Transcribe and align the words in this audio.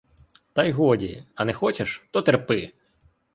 Та 0.53 0.63
й 0.63 0.71
годі, 0.71 1.23
а 1.35 1.45
не 1.45 1.53
хочеш, 1.53 2.07
то 2.11 2.21
терпи! 2.21 2.73